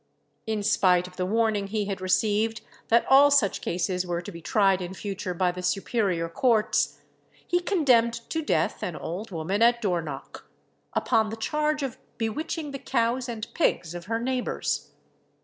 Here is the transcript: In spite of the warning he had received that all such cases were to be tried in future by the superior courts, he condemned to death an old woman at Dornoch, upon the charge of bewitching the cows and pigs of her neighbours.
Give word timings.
In 0.47 0.63
spite 0.63 1.07
of 1.07 1.15
the 1.17 1.27
warning 1.27 1.67
he 1.67 1.85
had 1.85 2.01
received 2.01 2.61
that 2.87 3.05
all 3.07 3.29
such 3.29 3.61
cases 3.61 4.03
were 4.03 4.19
to 4.23 4.31
be 4.31 4.41
tried 4.41 4.81
in 4.81 4.95
future 4.95 5.35
by 5.35 5.51
the 5.51 5.61
superior 5.61 6.27
courts, 6.27 6.97
he 7.45 7.59
condemned 7.59 8.27
to 8.31 8.41
death 8.41 8.81
an 8.81 8.95
old 8.95 9.29
woman 9.29 9.61
at 9.61 9.79
Dornoch, 9.79 10.49
upon 10.93 11.29
the 11.29 11.37
charge 11.37 11.83
of 11.83 11.99
bewitching 12.17 12.71
the 12.71 12.79
cows 12.79 13.29
and 13.29 13.45
pigs 13.53 13.93
of 13.93 14.05
her 14.05 14.17
neighbours. 14.17 14.89